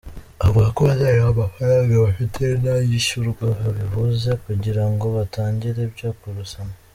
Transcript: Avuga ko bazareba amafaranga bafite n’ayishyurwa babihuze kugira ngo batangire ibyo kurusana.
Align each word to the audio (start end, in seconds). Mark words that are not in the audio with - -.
Avuga 0.45 0.67
ko 0.75 0.79
bazareba 0.87 1.27
amafaranga 1.31 2.03
bafite 2.05 2.41
n’ayishyurwa 2.61 3.45
babihuze 3.61 4.31
kugira 4.43 4.83
ngo 4.91 5.05
batangire 5.15 5.79
ibyo 5.89 6.09
kurusana. 6.19 6.75